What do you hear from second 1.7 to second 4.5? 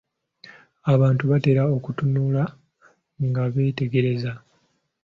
okutunula nga beetegereza.